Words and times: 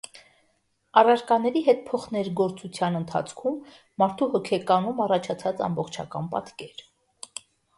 Առարկաների 1.01 1.61
հետ 1.67 1.83
փոխներգործության 1.89 2.97
ընթացքում 3.01 3.59
մարդու 4.05 4.29
հոգեկանում 4.37 5.05
առաջացած 5.07 5.63
ամբողջական 5.69 6.33
պատկեր։ 6.33 6.83